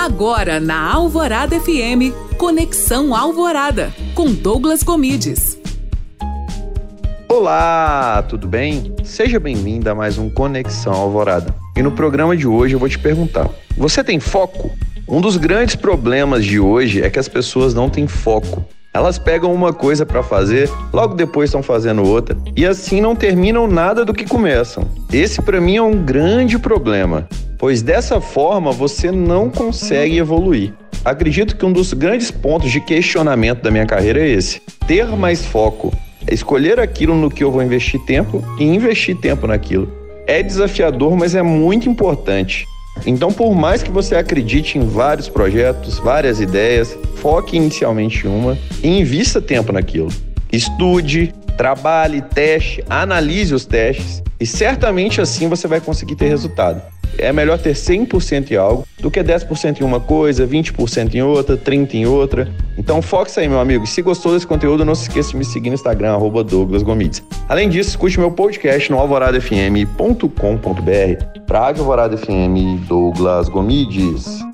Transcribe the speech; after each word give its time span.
Agora 0.00 0.58
na 0.58 0.94
Alvorada 0.94 1.60
FM, 1.60 2.10
Conexão 2.38 3.14
Alvorada, 3.14 3.92
com 4.14 4.32
Douglas 4.32 4.82
Comides. 4.82 5.58
Olá, 7.28 8.24
tudo 8.26 8.48
bem? 8.48 8.94
Seja 9.04 9.38
bem-vinda 9.38 9.90
a 9.90 9.94
mais 9.94 10.16
um 10.16 10.30
Conexão 10.30 10.94
Alvorada. 10.94 11.54
E 11.76 11.82
no 11.82 11.92
programa 11.92 12.34
de 12.34 12.46
hoje 12.46 12.74
eu 12.74 12.78
vou 12.78 12.88
te 12.88 12.98
perguntar: 12.98 13.46
você 13.76 14.02
tem 14.02 14.18
foco? 14.18 14.70
Um 15.06 15.20
dos 15.20 15.36
grandes 15.36 15.76
problemas 15.76 16.46
de 16.46 16.58
hoje 16.58 17.02
é 17.02 17.10
que 17.10 17.18
as 17.18 17.28
pessoas 17.28 17.74
não 17.74 17.90
têm 17.90 18.06
foco. 18.06 18.64
Elas 18.94 19.18
pegam 19.18 19.52
uma 19.52 19.74
coisa 19.74 20.06
para 20.06 20.22
fazer, 20.22 20.70
logo 20.94 21.14
depois 21.14 21.50
estão 21.50 21.62
fazendo 21.62 22.02
outra 22.08 22.38
e 22.56 22.64
assim 22.64 23.02
não 23.02 23.14
terminam 23.14 23.66
nada 23.66 24.02
do 24.02 24.14
que 24.14 24.24
começam. 24.24 24.82
Esse 25.12 25.42
para 25.42 25.60
mim 25.60 25.76
é 25.76 25.82
um 25.82 26.02
grande 26.02 26.58
problema 26.58 27.28
pois 27.60 27.82
dessa 27.82 28.22
forma 28.22 28.72
você 28.72 29.12
não 29.12 29.50
consegue 29.50 30.16
evoluir. 30.16 30.72
Acredito 31.04 31.56
que 31.56 31.64
um 31.64 31.72
dos 31.72 31.92
grandes 31.92 32.30
pontos 32.30 32.70
de 32.72 32.80
questionamento 32.80 33.62
da 33.62 33.70
minha 33.70 33.86
carreira 33.86 34.20
é 34.20 34.28
esse: 34.30 34.60
ter 34.86 35.06
mais 35.08 35.44
foco, 35.44 35.92
escolher 36.28 36.80
aquilo 36.80 37.14
no 37.14 37.30
que 37.30 37.44
eu 37.44 37.52
vou 37.52 37.62
investir 37.62 38.00
tempo 38.00 38.42
e 38.58 38.64
investir 38.64 39.14
tempo 39.16 39.46
naquilo. 39.46 39.92
É 40.26 40.42
desafiador, 40.42 41.16
mas 41.16 41.34
é 41.34 41.42
muito 41.42 41.88
importante. 41.88 42.66
Então, 43.06 43.32
por 43.32 43.54
mais 43.54 43.82
que 43.82 43.90
você 43.90 44.14
acredite 44.14 44.78
em 44.78 44.86
vários 44.86 45.28
projetos, 45.28 45.98
várias 45.98 46.40
ideias, 46.40 46.96
foque 47.16 47.56
inicialmente 47.56 48.26
em 48.26 48.30
uma 48.30 48.58
e 48.82 48.88
invista 48.88 49.40
tempo 49.40 49.72
naquilo. 49.72 50.08
Estude, 50.52 51.32
trabalhe, 51.56 52.20
teste, 52.20 52.84
analise 52.88 53.54
os 53.54 53.64
testes 53.64 54.22
e 54.38 54.46
certamente 54.46 55.20
assim 55.20 55.48
você 55.48 55.68
vai 55.68 55.80
conseguir 55.80 56.16
ter 56.16 56.28
resultado 56.28 56.82
é 57.20 57.32
melhor 57.32 57.58
ter 57.58 57.74
100% 57.74 58.50
em 58.50 58.56
algo 58.56 58.86
do 58.98 59.10
que 59.10 59.22
10% 59.22 59.80
em 59.80 59.84
uma 59.84 60.00
coisa, 60.00 60.46
20% 60.46 61.14
em 61.14 61.22
outra, 61.22 61.56
30% 61.56 61.94
em 61.94 62.06
outra. 62.06 62.48
Então 62.76 63.02
foque 63.02 63.38
aí, 63.38 63.48
meu 63.48 63.60
amigo. 63.60 63.86
Se 63.86 64.02
gostou 64.02 64.32
desse 64.32 64.46
conteúdo, 64.46 64.84
não 64.84 64.94
se 64.94 65.02
esqueça 65.02 65.30
de 65.30 65.36
me 65.36 65.44
seguir 65.44 65.70
no 65.70 65.74
Instagram, 65.74 66.12
arroba 66.12 66.42
Douglas 66.42 66.82
Gomides. 66.82 67.22
Além 67.48 67.68
disso, 67.68 67.90
escute 67.90 68.18
meu 68.18 68.30
podcast 68.30 68.90
no 68.90 68.98
alvoradafm.com.br. 68.98 71.40
Pra 71.46 71.68
Alvorada 71.68 72.16
FM, 72.16 72.86
Douglas 72.86 73.48
Gomides. 73.48 74.49